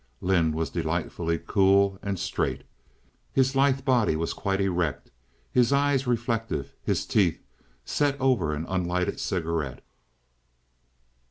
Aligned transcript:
Lynde 0.19 0.55
was 0.55 0.71
delightfully 0.71 1.37
cool 1.45 1.99
and 2.01 2.17
straight. 2.17 2.63
His 3.33 3.55
lithe 3.55 3.85
body 3.85 4.15
was 4.15 4.33
quite 4.33 4.59
erect, 4.59 5.11
his 5.51 5.71
eyes 5.71 6.07
reflective, 6.07 6.73
his 6.81 7.05
teeth 7.05 7.39
set 7.85 8.19
over 8.19 8.51
an 8.51 8.65
unlighted 8.67 9.19
cigarette. 9.19 9.83